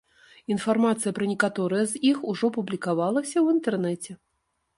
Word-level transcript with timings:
Інфармацыя 0.53 1.11
пра 1.17 1.27
некаторыя 1.33 1.83
з 1.91 2.01
іх 2.09 2.17
ужо 2.33 2.45
публікавалася 2.57 3.33
ў 3.33 3.47
інтэрнэце. 3.59 4.11